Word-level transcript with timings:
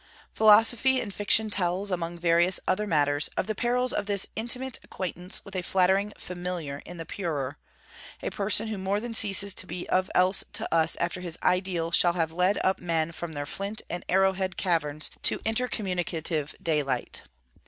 Philosophy 0.33 0.99
in 0.99 1.11
fiction 1.11 1.51
tells, 1.51 1.91
among 1.91 2.17
various 2.17 2.59
other 2.67 2.87
matters, 2.87 3.27
of 3.37 3.45
the 3.45 3.53
perils 3.53 3.93
of 3.93 4.07
this 4.07 4.25
intimate 4.35 4.79
acquaintance 4.83 5.45
with 5.45 5.55
a 5.55 5.61
flattering 5.61 6.11
familiar 6.17 6.81
in 6.87 6.97
the 6.97 7.05
'purer' 7.05 7.59
a 8.23 8.31
person 8.31 8.69
who 8.69 8.79
more 8.79 8.99
than 8.99 9.13
ceases 9.13 9.53
to 9.53 9.67
be 9.67 9.87
of 9.89 10.09
else 10.15 10.43
to 10.53 10.67
us 10.73 10.95
after 10.95 11.21
his 11.21 11.37
ideal 11.43 11.91
shall 11.91 12.13
have 12.13 12.31
led 12.31 12.57
up 12.63 12.79
men 12.79 13.11
from 13.11 13.33
their 13.33 13.45
flint 13.45 13.83
and 13.91 14.03
arrowhead 14.09 14.57
caverns 14.57 15.11
to 15.21 15.37
intercommunicative 15.45 16.55
daylight. 16.63 17.21